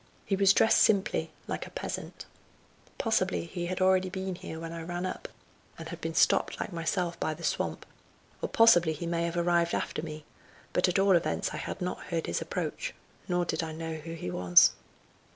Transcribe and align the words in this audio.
He 0.25 0.35
was 0.35 0.51
dressed 0.51 0.79
simply, 0.79 1.29
like 1.45 1.67
a 1.67 1.69
peasant. 1.69 2.25
Possibly 2.97 3.45
he 3.45 3.67
had 3.67 3.77
been 3.77 3.85
already 3.85 4.33
here 4.33 4.59
when 4.59 4.73
I 4.73 4.81
ran 4.81 5.05
up, 5.05 5.27
and 5.77 5.89
had 5.89 6.01
been 6.01 6.15
stopped 6.15 6.59
like 6.59 6.73
myself 6.73 7.19
by 7.19 7.35
the 7.35 7.43
swamp, 7.43 7.85
or 8.41 8.49
possibly 8.49 8.93
he 8.93 9.05
may 9.05 9.25
have 9.25 9.37
arrived 9.37 9.75
after 9.75 10.01
me; 10.01 10.25
but 10.73 10.87
at 10.87 10.97
all 10.97 11.15
events 11.15 11.53
I 11.53 11.57
had 11.57 11.81
not 11.83 12.05
heard 12.05 12.25
his 12.25 12.41
approach, 12.41 12.95
nor 13.27 13.45
did 13.45 13.61
I 13.61 13.73
know 13.73 13.93
who 13.93 14.13
he 14.13 14.31
was. 14.31 14.71